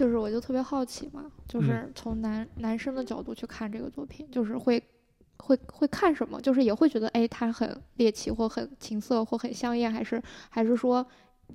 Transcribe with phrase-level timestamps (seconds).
[0.00, 4.82] 就是我就特别好奇嘛，就是从男男生的角度去看这个作品，就是会
[5.36, 6.40] 会会看什么？
[6.40, 11.06] 就是也会觉得哎，他很猎奇或很情色或很香艳，还是还是说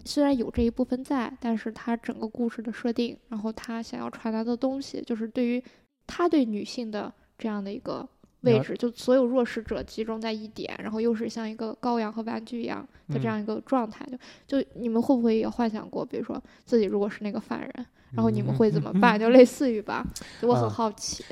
[0.03, 5.63] 虽然有这一部分在，但是他整个故事的设定，然后他想要传达的东西，就是对于
[6.05, 8.07] 他对女性的这样的一个。
[8.45, 14.07] 位置就所有弱势者集中在一点，然后又是像一个羔羊和玩具一样的这样一个状态，
[14.47, 19.19] 就就你们会不会也幻想过，比如说自己如果是那个犯人，然后你们会怎么办？
[19.19, 20.05] 就类似于吧，
[20.41, 21.25] 我很好奇。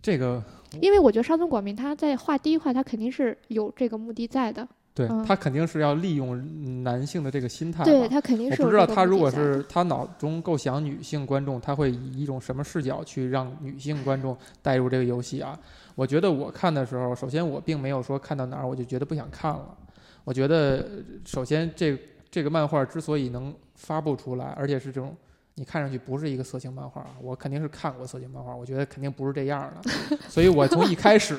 [0.00, 0.42] 这个，
[0.80, 4.66] 因为我觉得沙村广明他在画第一画，他肯定是有这个目的在的。
[4.94, 7.84] 对他肯定是要利用男性的这个心态。
[7.84, 8.62] 对他肯定是。
[8.62, 15.58] 我不知道他如果是他脑中构想女性观众，他会以一种什么视角去让女性观众带入这个游戏啊？
[15.96, 19.76] 我觉得我看的时候，首先我并没有说看到哪儿我就觉得不想看了。
[20.22, 20.86] 我觉得
[21.24, 21.98] 首先这
[22.30, 25.16] 这个漫画之所以能发布出来，而且是这种
[25.54, 29.90] 你看上去不是一个色情漫画，我肯定是看过色情漫画，我觉得肯定不是这样的，
[30.28, 31.38] 所以我从一开始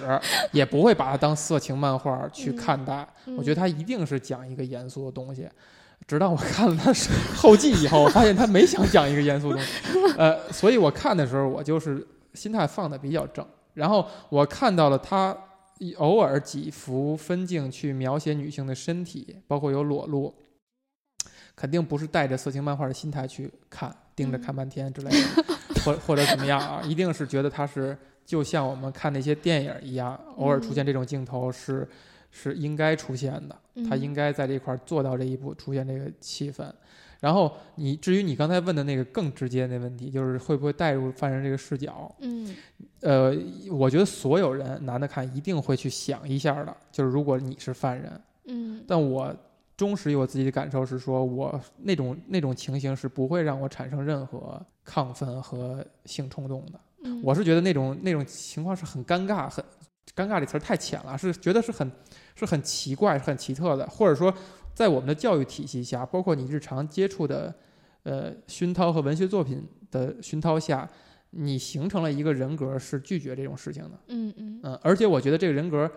[0.52, 3.08] 也不会把它当色情漫画去看待。
[3.38, 5.47] 我觉得它一定是讲一个严肃的东西。
[6.08, 6.92] 直到我看了它
[7.36, 9.67] 后记以后，我发现他没想讲一个严肃东西。
[10.17, 13.45] 呃，所以我看的时候，我就是心态放的比较正。
[13.78, 15.38] 然后我看到了他
[15.97, 20.33] 偶尔几幅分镜去描写女性的身体，包括有裸露，
[21.56, 25.44] 肯定不是带着色情漫画的心态去看，盯着看半天之类的，
[25.86, 26.81] 或或者怎么样啊？
[26.83, 31.88] 一定是觉得他是就像我们看那些电影一样，偶尔出现这种镜头是
[32.31, 33.55] 是应该出现的，
[33.88, 36.67] 他应该在这块做到这一步，出现这个气氛。
[37.20, 42.14] 然后你至于你刚才问的那个更直接的问题，就是会不会带入犯人这个视角？
[42.20, 42.56] 嗯，
[43.02, 43.36] 呃，
[43.72, 49.36] 我觉得所有人男的看一定会去想一下的，就是如果你是犯人，嗯，但我
[49.76, 56.80] 忠实于我自己的感受是说，我那种那种情形是不会让我产生任何亢奋和性冲动的。
[57.04, 59.64] 嗯我是觉得那种那种情况是很尴尬，很
[60.16, 61.92] 尴尬这词儿太浅了，是觉得是很
[62.36, 64.32] 是很奇怪、很奇特的，或者说。
[64.77, 67.52] 在我们的教育体系下，包括你日常接触的，
[68.04, 70.88] 呃，熏陶和文学作品的熏陶下，
[71.32, 73.99] 你形成了一个人格，是拒绝这种事情的。
[74.10, 75.92] 嗯嗯嗯，而且我觉得这个人格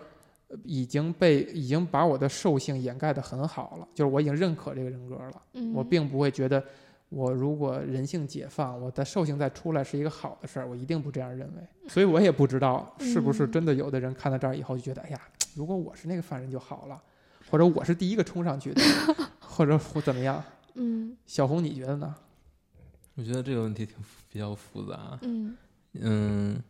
[0.63, 5.41] 已经被已经把我的兽性掩盖的很好了，就是我已经认可这个人格了。
[5.53, 6.63] 嗯，我并不会觉得
[7.09, 11.61] 我如果人性解放，我的兽性再出来是一个好的事儿，我一定不这样认为。
[11.87, 15.21] 所以我也不知道是不是真的有的人看到这儿以后就觉得，哎呀，
[15.53, 16.99] 如果我是那个犯人就好了。
[17.51, 18.81] 或者我是第一个冲上去的，
[19.39, 20.41] 或者或怎么样？
[20.75, 22.15] 嗯，小红你觉得呢？
[23.15, 23.97] 我觉得这个问题挺
[24.31, 25.19] 比较复杂。
[25.23, 25.53] 嗯
[25.95, 26.63] 嗯，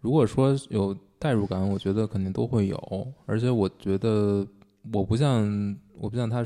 [0.00, 3.14] 如果说有代入感，我觉得肯定都会有。
[3.24, 4.44] 而且我觉得
[4.92, 6.44] 我不像我不像他，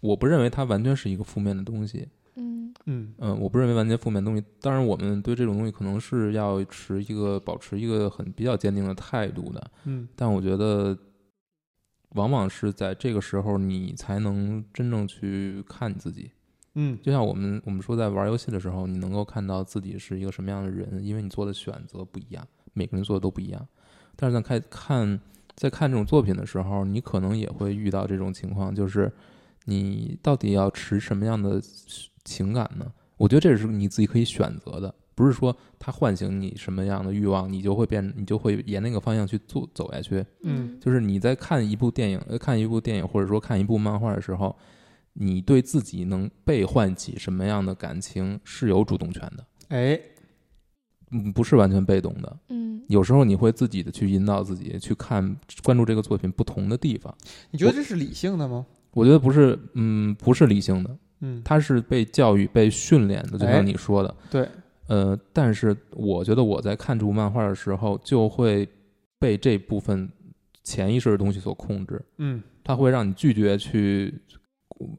[0.00, 2.06] 我不认为它完全是一个负面的东西。
[2.34, 4.44] 嗯嗯嗯，我不认为完全负面的东西。
[4.60, 9.70] 当然，我们对这种东西可能是要持一个保持一个很比较坚定的态度的。
[9.84, 10.94] 嗯，但我觉得。
[12.14, 16.32] 往往是在这个时候，你才能真正去看你自己。
[16.76, 23.68] 嗯，就像我们我们说，在玩游戏的时候，你能够看到自己是一个什么样的人，因为你做的选择不一样，每个人做的都不一样。
[24.16, 25.20] 但是在看看
[25.54, 29.12] 在看这种作品的时候，你可能也会遇到这种情况，就是
[29.66, 31.62] 你到底要持什么样的
[32.24, 32.92] 情感呢？
[33.16, 34.92] 我觉得这是你自己可以选择的。
[35.14, 40.24] 不是说它唤醒你什么样的欲望，你就会变，你就会沿那个方向去做走下去。
[40.42, 44.56] 嗯，就是你在看一部电影，呃，看一部电影或者说看一部漫画的时候，
[45.12, 49.46] 你对自己能被唤起什么样的感情是有主动权的。
[49.68, 50.00] 哎，
[51.12, 52.36] 嗯，不是完全被动的。
[52.48, 57.14] 嗯，有时候你会自己的去引导自己去看、关注这个作品不同的地方。
[57.52, 58.66] 你觉得这是理性的吗？
[58.90, 60.96] 我觉得不是，嗯，不是理性的。
[61.20, 64.14] 嗯，它是被教育、被训练的，就像你说的。
[64.28, 64.48] 对。
[64.86, 68.68] 呃，但是我觉得我在看这部漫画的时候，就会
[69.18, 70.06] 被这部分
[70.62, 72.00] 潜意识的东西所控制。
[72.18, 74.14] 嗯，它会让你拒绝去，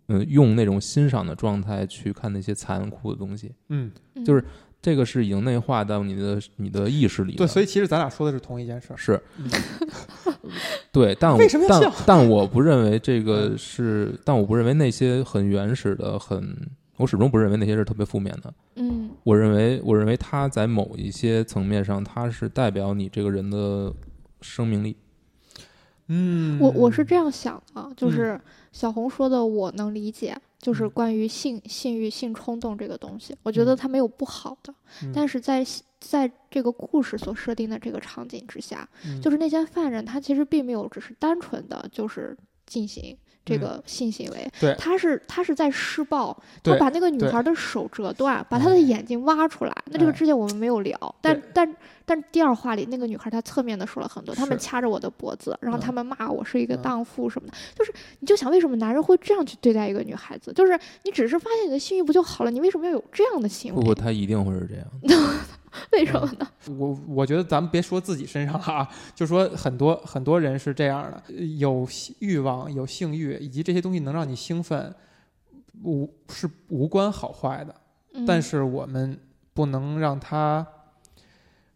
[0.08, 3.54] 嗯，用那种欣赏的状态去看那些残酷的东西。
[3.70, 3.92] 嗯，
[4.26, 4.44] 就是
[4.82, 7.36] 这个是已经内化到你的你的意识里。
[7.36, 8.98] 对，所以其实咱俩说的是同一件事儿。
[8.98, 9.22] 是，
[10.92, 16.56] 对，但为什么但但我不认为这个是，但我不认为那些很原始的很。
[16.98, 18.54] 我始终不认为那些是特别负面的。
[18.76, 23.94] 嗯，我认为，我认为它在某一些层面上，它是代表你这个人的
[24.42, 24.96] 生命力。
[26.08, 28.40] 嗯，我我是这样想的，就是
[28.72, 34.74] 小红说的，我能理解，就是关于性、性欲、性冲动这个东西，我觉得它没有不好的，
[35.14, 35.66] 但是在
[36.00, 38.88] 在这个故事所设定的这个场景之下，
[39.20, 42.38] 就是那些犯人他其实并没有只是单纯的就是
[42.68, 43.18] 进行。
[43.46, 44.76] 这个性行为，对。
[44.80, 49.74] 他是他是在施暴，他把那个女对孩的手折断，把她的眼睛挖出来。
[49.86, 50.16] 那这个哎。
[50.16, 51.76] 之前我们没有聊，但但
[52.06, 55.82] 但第二话里那个女孩她侧面的说了很多，他们掐着我的脖子，然后嗯。
[55.82, 56.82] 他们骂我是一个嗯。
[56.82, 60.52] 荡妇什么的，就是你就想为什么男人会这样去对待一个女孩子？
[60.54, 63.80] 就是你只是发现你的性欲不就好了，你为什么要有这样的行为？
[63.82, 64.86] 不不，他一定会是这样。
[65.94, 66.48] 为什么呢？
[66.78, 71.88] 我我觉得咱们别说自己身上了啊，就说很多很多人是这样的，呃有
[72.20, 74.94] 欲望、有性欲，以及这些东西能让你兴奋，
[75.84, 77.76] 无是无关好坏的。
[78.26, 79.20] 但嗯是我们
[79.54, 80.66] 不能让它，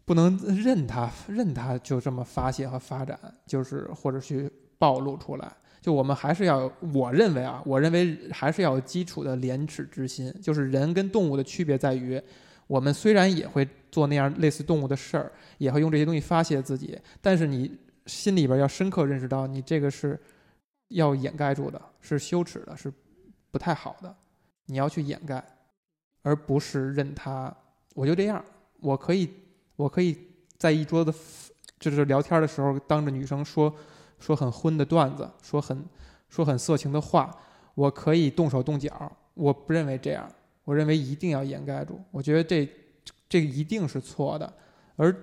[0.06, 5.52] 不能任它任它就这么发泄和发展，就是或者去暴露出来。
[5.82, 10.34] 就我们还是要，我认为啊，我认为还是要有基础的廉耻之心。
[10.42, 12.22] 就是人跟动物的区别在于，
[12.70, 17.76] 我们虽然也会做那样类似动物的事儿，也会用这些东西发泄自己，但是你
[18.06, 20.20] 心里边要深刻认识到，你这个是
[20.90, 22.94] 要掩盖住的，是羞耻的，是
[23.50, 24.16] 不太好的，
[24.68, 25.44] 你要去掩盖。
[26.22, 27.52] 而不是任他，
[27.96, 28.44] 我就这样，
[28.82, 29.28] 我可以，
[29.78, 30.16] 我可以
[30.58, 31.12] 在一桌子
[31.80, 33.74] 就是聊天的时候，当着女生说
[34.20, 35.84] 说很荤的段子，说很
[36.28, 37.34] 说很色情的话，
[37.74, 40.30] 我可以动手动脚，我不认为这样，
[40.70, 42.70] 我认为一定要掩盖住，我觉得这
[43.28, 44.54] 这个一定是错的，
[44.98, 45.16] 而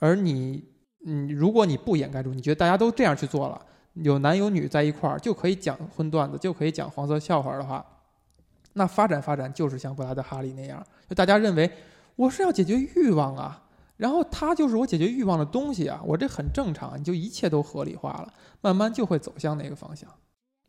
[0.00, 0.64] 而你，
[1.06, 7.86] 嗯，如果你不掩盖住，你觉得大家都这样去做了，有男有女在一块儿就可以讲荤段子，就可以讲黄色笑话的话。
[8.72, 11.70] 那发展发展就是像布拉德哈利那样，就大家认为
[12.16, 13.62] 我是要解决欲望啊，
[13.96, 20.10] 然后他就是我解决欲望的东西啊，我这很正常，你就一切都合理化了，慢慢就会走向那个方向，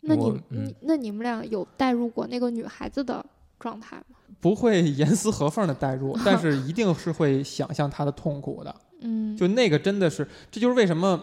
[0.01, 3.25] 那你嗯你那你们俩有带入过那个女孩子的
[3.59, 4.17] 状态吗？
[4.39, 8.73] 不会严丝合缝的代入， 但是一定是会想象他的痛苦的。
[9.01, 11.21] 嗯，就那个真的是，这就是为什么，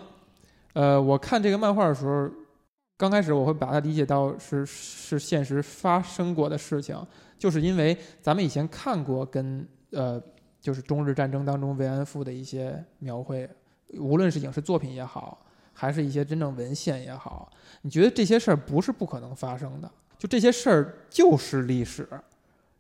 [0.75, 2.29] 呃，我看这个漫画的时候，
[2.97, 6.99] 刚开始我会把它理解到是是现实发生过的事情，
[7.39, 10.21] 就是因为咱们以前看过跟呃，
[10.61, 13.49] 就是中日战争当中慰安妇的一些描绘，
[13.99, 15.39] 无论是影视作品也好，
[15.73, 17.51] 还是一些真正文献也好，
[17.83, 19.91] 你觉得这些事儿不是不可能发生的，
[20.27, 22.09] 这些事儿就是历史，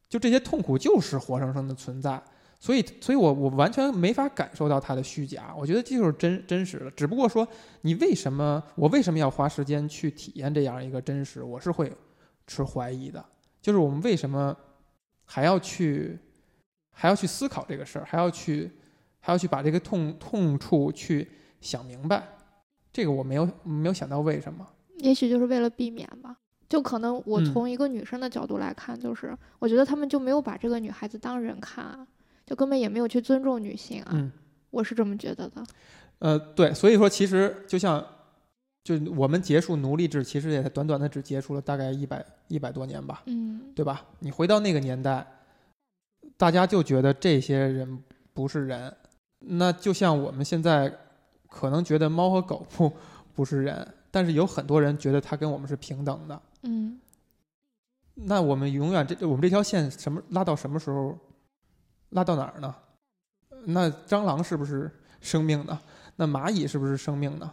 [0.08, 2.22] 就这些痛苦就是活生生的存在。
[2.58, 6.90] 所以，所以我我完全没法感受到它的虚假，我觉得这就是真真实的。
[6.92, 7.46] 只不过说，
[7.82, 11.42] 你为什么我为什么要花时间去体验这样一个真实？
[11.42, 11.92] 我是会
[12.46, 13.22] 持怀疑的。
[13.60, 14.56] 就是我们为什么
[15.26, 16.18] 还要去
[16.90, 18.70] 还要去思考这个事儿，还要去
[19.20, 21.28] 还要去把这个痛痛处去
[21.60, 22.26] 想明白？
[22.90, 24.66] 这个我没有没有想到为什么。
[24.96, 26.38] 也许就是为了避免吧。
[26.68, 32.06] 就可能我嗯从一个女生的角度来看，就是、我觉得他们就没有把这个女孩子当人看啊，
[32.44, 34.10] 就根本也没有去尊重女性啊。
[34.12, 34.30] 嗯，
[34.70, 35.64] 我是这么觉得的。
[36.18, 38.04] 呃，对，所以说其实就像，
[38.82, 44.04] 就我们结束奴隶制，其实也短短的只结束了大概一百一百多年吧，嗯，对吧？
[44.18, 45.26] 你回到那个年代，
[46.36, 48.02] 大家就觉得这些人
[48.32, 48.92] 不是人，
[49.38, 50.92] 那就像我们现在
[51.48, 52.92] 可能觉得猫和狗不
[53.34, 56.40] 不是人，但是有很多人觉得它跟我们是平等的。
[56.62, 56.98] 嗯，
[58.14, 61.18] 那我们永远这我们这条线什么拉到什么时候，
[62.10, 62.74] 拉到哪儿呢？
[63.64, 65.78] 那蟑螂是不是生命呢？
[66.16, 67.52] 那蚂蚁是不是生命呢？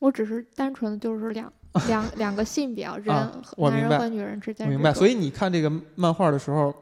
[0.00, 1.52] 我只是单纯的就是两
[1.86, 4.92] 两两个性别啊，人和我明白男人和女人之间明白。
[4.92, 6.74] 所以你看这个漫画的时候，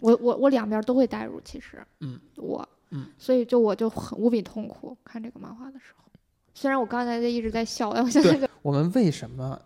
[0.00, 6.04] 我我我两边都会带入，其实，嗯，我，嗯，所以就我就很无比痛苦看这个漫画的时候。
[6.54, 9.60] 虽然我刚才在一直在笑，但我现在就我们为什么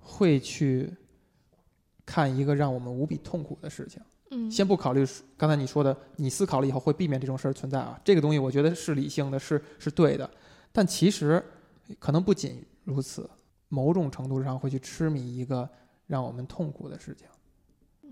[0.00, 0.92] 会去
[2.04, 4.00] 看一个让我们无比痛苦的事情？
[4.30, 5.06] 嗯，先不考虑
[5.36, 10.28] 刚才你说的，你思考了以后会避免这种事儿存在啊，这个东西我觉得是理性的，是是对的。
[10.72, 11.40] 但其实
[11.98, 13.28] 可能不仅如此，
[13.68, 15.68] 某种程度上会去痴迷一个
[16.06, 17.28] 让我们痛苦的事情。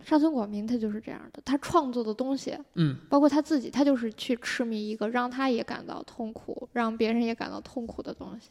[0.04, 8.50] 上村广明他就是这样的，他创作的东西，嗯，包括他自己，他就是去痴迷一个让他也感到痛苦，让别人也感到痛苦的东西。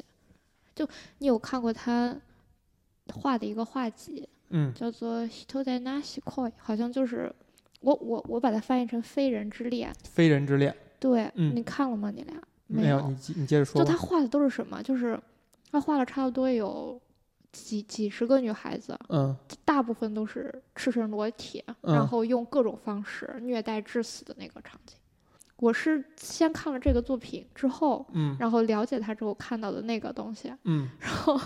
[0.75, 0.87] 就
[1.19, 2.15] 你有看过他
[3.13, 7.31] 画的一个画集，嗯叫做《Hito de Nashi Koi 好像就是
[7.81, 9.91] 我我我把它翻译成《非人之恋》。
[10.03, 12.09] 非人之恋对，嗯你看了吗？
[12.09, 12.99] 你俩没有？
[13.09, 13.83] 你接你接着说。
[13.83, 14.81] 就他画的都是什么？
[14.81, 15.19] 就是
[15.71, 16.99] 他画了差不多有
[17.53, 19.33] 几几十个女孩子，嗯
[19.63, 24.97] 大部分都是赤身裸体，嗯然后用各种方式虐待致死的那个场景。
[25.57, 31.39] 我是先看了这个作品之后，嗯然后了解他之后看到的那个东西，嗯然后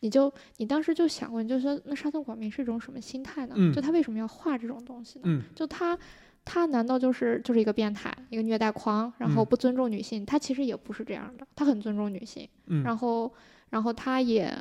[0.00, 3.54] 你就你当时就想过，你就说那沙村广明是一种什么心态呢？
[3.56, 5.24] 嗯就他为什么要画这种东西呢？
[5.24, 5.98] 嗯就他，
[6.44, 10.24] 他难道就是就是一个变态，一个虐待狂，然后嗯不尊重女性？
[10.24, 13.32] 他其实也不是这样的，他很尊重女性，嗯，然后
[13.70, 14.56] 然后他也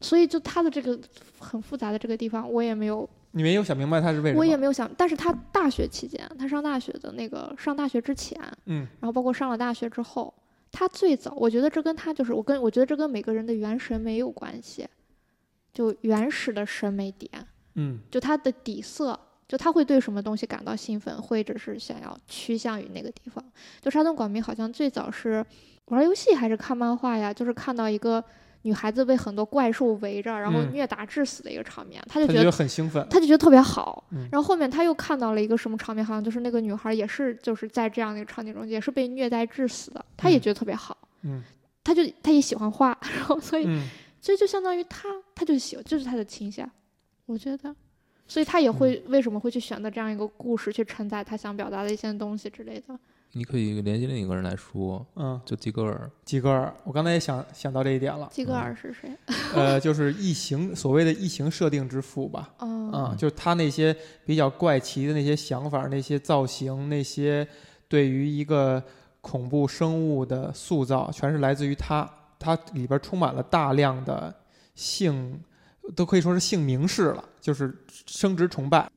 [0.00, 0.98] 所以就他的这个
[1.38, 4.40] 很复杂的这个地方，我也没有，你没有想明白他是为什么？
[4.40, 4.90] 我也没有想。
[4.96, 10.32] 但是他大学期间，他上大学的那个上大学之前，嗯然后包括上了大学之后，
[10.70, 14.86] 他最早，我觉得这跟他就是我跟我觉得这跟每个人的原审美有关系，
[15.72, 17.30] 就原始的审美点，
[17.74, 23.42] 嗯就他的底色，就他会对什么东西感到兴奋，或者是想要趋向于那个地方。
[23.80, 25.44] 就沙东广明好像最早是
[25.86, 28.22] 玩游戏还是看漫画呀，就是看到一个
[28.66, 33.06] 女孩子被很多怪兽围着，然后嗯虐打致死的一个场面，他就觉得很兴奋。
[33.08, 34.04] 他就觉得特别好。
[34.10, 40.98] 嗯然后后面他又看到了一个什么场面，好像就是那个女孩也是就是在这样的一个场景中也是被虐待致死的，他也嗯觉得特别好。
[41.22, 41.42] 嗯
[41.84, 46.68] 他就他也喜欢画， 然后所以、嗯所以就相当于他他就喜就是他的倾向，
[47.26, 47.72] 我觉得，
[48.26, 52.98] 所以他也会、为什么会去选择这样一个故事去承载他想表达的一些东西之类的。
[53.36, 58.26] 你可以联系另一个人来说，嗯，就基格尔，吉格尔，我刚才也想想到这一点了。
[58.32, 59.10] 基格尔是谁？
[59.54, 62.54] 呃，就是异形所谓的异形设定之父吧。
[62.60, 67.46] 哦，啊、就是他那些比较怪奇的那些想法、那些造型、那些
[67.88, 68.82] 对于一个
[69.20, 72.10] 恐怖生物的塑造，全是来自于他。
[72.38, 74.34] 他里边充满了大量的
[74.74, 75.40] 性，
[75.94, 77.74] 都可以说是性凝视了，就是
[78.06, 78.88] 生殖崇拜。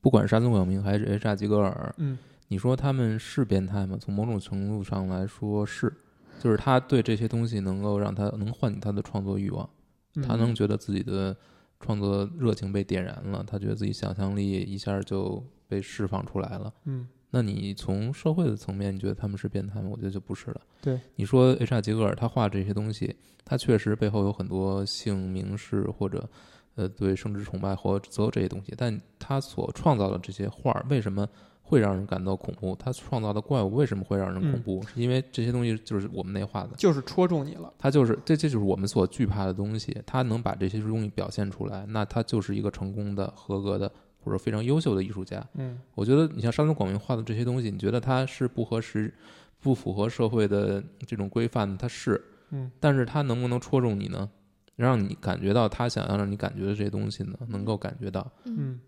[0.00, 1.34] 不管是山村广明还是 H.R.
[1.34, 2.16] 基格尔，嗯
[2.48, 3.96] 你说他们是变态吗？
[4.00, 5.92] 从某种程度上来说是，
[6.40, 9.68] 就是他对这些东西能够让他能唤起他的创作欲望，
[10.16, 11.36] 嗯他能觉得自己的
[11.80, 16.72] 创作热情被点燃了，他觉得自己想象力一下就被释放出来了。
[16.84, 19.88] 嗯那你从社会的层面，你觉得他们是变态吗？
[19.90, 20.60] 我觉得就不是了。
[20.80, 21.80] 对，你说 H.R.
[21.80, 26.30] 杰格尔他画这些东西，他确实背后有很多性凝视或者
[26.76, 31.28] 呃对生殖崇拜或所有这些东西，但他所创造的这些画儿为什么
[31.66, 32.76] 会让人感到恐怖？
[32.78, 34.82] 他创造的怪物为什么会让人恐怖？
[34.82, 36.70] 是因为这些东西就是我们内化的。
[36.76, 37.72] 就是戳中你了。
[37.78, 39.96] 他就是这，这就是我们所惧怕的东西。
[40.06, 43.90] 他能把这些东西表现出来，那他就是一个成功的、合格的
[44.20, 45.44] 或者非常优秀的艺术家。
[45.54, 49.12] 嗯我觉得你像山东广明画的这些东西，你觉得他是不合时、
[49.60, 54.28] 不符合社会的这种规范的，它是，嗯但是他能不能戳中你呢？
[54.76, 58.30] 让你感觉到他想要让你感觉的这些东西呢，能够感觉到。
[58.44, 58.80] 嗯嗯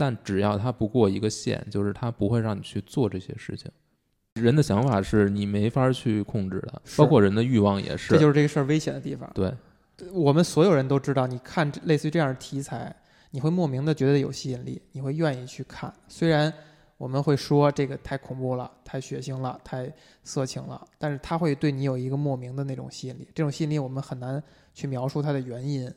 [0.00, 3.68] 但只要它不过一个线，就是它不会让你去做这些事情。
[4.34, 8.14] 人的想法是你没法去控制的，包括人的欲望也是。
[8.14, 9.28] 这就是这个事儿危险的地方。
[9.34, 9.52] 对，
[10.12, 12.94] 我们所有人都知道，你看类似于这样的题材，
[13.32, 15.92] 你会莫名的觉得有吸引力，你会愿意去看。
[16.06, 16.52] 虽然
[16.96, 23.26] 我们会说这个太恐怖了、太血腥了、太色情了，但是它会对你有一个莫名的那种吸引力。
[23.34, 24.40] 这种吸引力我们很难
[24.72, 25.92] 去描述它的原因，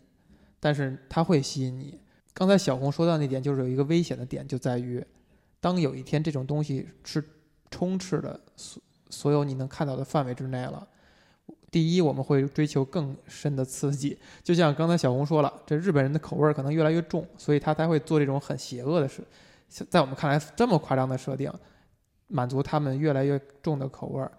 [0.60, 2.00] 但是它会吸引你。
[2.33, 5.03] 刚才小红说到那点，就是有一个危险的点，就在于
[5.59, 7.23] 当有一天这种东西是
[7.69, 10.88] 充斥的所所有你能看到的范围之内了。
[11.69, 19.23] 第一，我们会追求更深的刺激，就像刚才小红说了，这日本人的口味儿可能越来越重，所以他才会做这种很邪恶的事，
[19.89, 21.50] 在我们看来这么夸张的设定，
[22.27, 24.31] 满足他们越来越重的口味儿。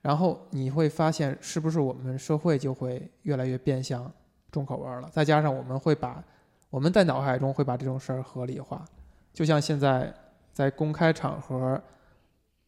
[0.00, 4.10] 然后你会发现，是不是我们社会就会越来越变相
[4.50, 5.10] 重口味了？
[5.12, 6.24] 再加上我们会把
[6.70, 8.84] 我们在脑海中会把这种事儿合理化，
[9.32, 10.12] 就像现在
[10.52, 11.80] 在公开场合，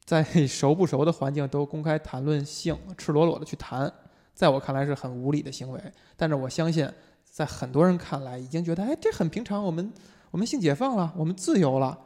[0.04, 3.92] 在 熟不熟的环境都公开谈论性，赤裸裸的去谈，
[4.34, 5.80] 在我看来是很无理的行为。
[6.16, 6.90] 但是我相信，
[7.24, 9.92] 在很多人看来，已经觉得哎，这很平常，我们
[10.30, 11.98] 我们性解放了，我们自由了。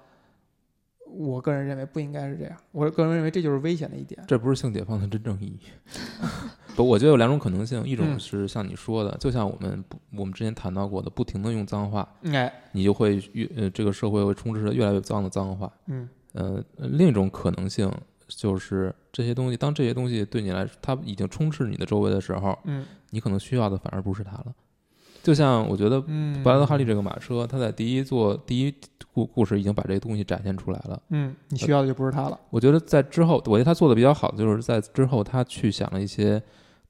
[1.06, 4.20] 我个人认为不应该是这样，我个人认为这就是危险的一点。
[4.26, 5.60] 这不是性解放的真正意义。
[6.76, 15.70] 不，我觉得有两种可能性，一种嗯是像你说的，就像我们不我们之前谈到过的，不停的用脏话，哎，你就会越呃这个社会会充斥着越来越脏的脏话。
[15.86, 17.88] 嗯呃，另一种可能性
[18.26, 24.46] 就是这些东西，当这些东西对你来说，它已经充斥你的周围的时候，嗯你可能需要的反而不是它了。
[25.22, 28.74] 就像我觉得嗯，布莱德哈利这个马车，他在第一座第一
[29.12, 31.00] 故故事已经把这个东西展现出来了。
[31.10, 32.38] 嗯，你需要的就不是它了。
[32.50, 36.42] 我觉得在之后，我觉得他做的比较好的就是在之后，他去想了一些，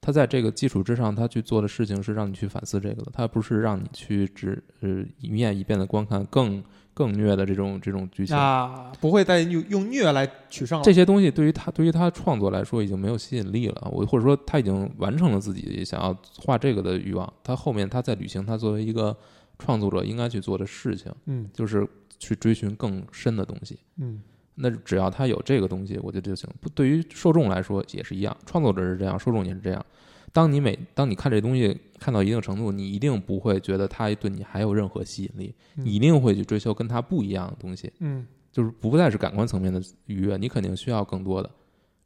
[0.05, 8.37] 他在这个基础之上，他去做的事情是让你去反思这个的，他不是让你去只呃一遍一遍的观看更更虐的这种这种剧情。
[8.37, 10.83] 啊，不会再用用虐来取胜了。
[10.83, 19.17] 这些东西对于他对于他创作来说已经没有吸引力了，我或者说他已经完成了自己想要画这个的欲望，他后面他在履行他作为一个
[19.57, 21.87] 创作者应该去做的事情，嗯就是
[22.19, 23.79] 去追寻更深的东西。
[23.97, 24.21] 嗯
[24.55, 26.49] 那只要他有这个东西，我觉得就行。
[26.73, 29.85] 对于受众来说也是一样，创作者是这样，受众也是这样。
[30.33, 37.91] 当你每当你看这东西看到一定程度，你一定不会觉得它对你还有任何吸引力，你一定会去追求跟它不一样的东西。
[37.99, 41.49] 嗯，就是不再是感官层面的愉悦，你肯定需要更多的。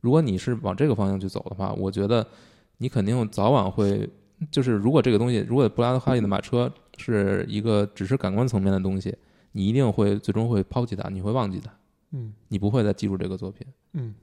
[0.01, 2.25] 如果你是往这个方向去走的话，我觉得
[2.77, 4.07] 你肯定早晚会
[4.51, 9.15] 就是，如果这个东西，如果布拉德·哈利的马车是一个只是感官层面的东西，
[9.53, 11.71] 你一定会最终会抛弃它，你会忘记它。
[12.11, 12.33] 嗯。
[12.47, 13.65] 你不会再记住这个作品。
[13.93, 14.13] 嗯。